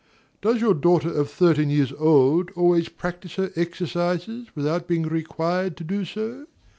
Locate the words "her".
3.35-3.51